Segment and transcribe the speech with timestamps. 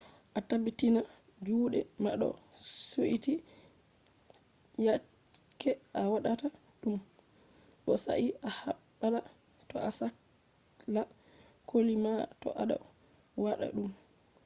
[0.37, 0.99] a tabbitina
[1.45, 2.27] juuɗe ma ɗo
[2.87, 3.33] suiti
[4.85, 6.47] yake a waɗata
[6.81, 6.95] ɗum
[7.85, 9.17] bo sai a habda
[9.69, 11.01] to a sakla
[11.69, 12.11] koli ma
[12.41, 12.75] to a ɗo
[13.43, 13.89] waɗa ɗum